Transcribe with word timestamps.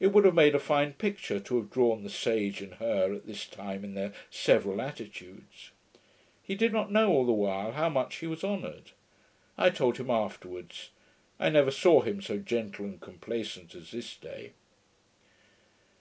It 0.00 0.08
would 0.08 0.24
have 0.24 0.34
made 0.34 0.56
a 0.56 0.58
fine 0.58 0.94
picture 0.94 1.38
to 1.38 1.56
have 1.58 1.70
drawn 1.70 2.02
the 2.02 2.10
Sage 2.10 2.60
and 2.62 2.74
her 2.82 3.14
at 3.14 3.26
this 3.28 3.46
time 3.46 3.84
in 3.84 3.94
their 3.94 4.12
several 4.28 4.80
attitudes. 4.80 5.70
He 6.42 6.56
did 6.56 6.72
not 6.72 6.90
know, 6.90 7.12
all 7.12 7.24
the 7.24 7.30
while, 7.30 7.70
how 7.70 7.88
much 7.88 8.16
he 8.16 8.26
was 8.26 8.42
honoured. 8.42 8.90
I 9.56 9.70
told 9.70 9.98
him 9.98 10.10
afterwards. 10.10 10.90
I 11.38 11.48
never 11.48 11.70
saw 11.70 12.00
him 12.00 12.20
so 12.20 12.38
gentle 12.38 12.84
and 12.86 13.00
complaisant 13.00 13.76
as 13.76 13.92
this 13.92 14.16
day. 14.16 14.54